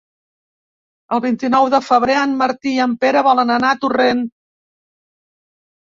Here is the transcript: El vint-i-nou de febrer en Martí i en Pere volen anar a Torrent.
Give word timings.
El 1.17 1.21
vint-i-nou 1.25 1.69
de 1.75 1.81
febrer 1.89 2.17
en 2.21 2.35
Martí 2.41 2.73
i 2.77 2.81
en 2.89 2.97
Pere 3.05 3.25
volen 3.29 3.57
anar 3.59 3.73
a 3.77 3.81
Torrent. 3.85 4.29